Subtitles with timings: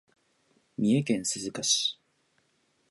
[0.79, 1.99] 三重県鈴鹿市